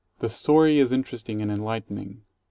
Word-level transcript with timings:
The 0.17 0.29
story 0.29 0.79
is 0.79 0.91
interesting 0.91 1.43
and 1.43 1.51
enlightening. 1.51 2.23